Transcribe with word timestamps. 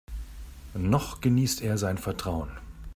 Noch 0.73 1.21
genießt 1.21 1.61
er 1.61 1.77
sein 1.77 1.99
Vertrauen. 1.99 2.49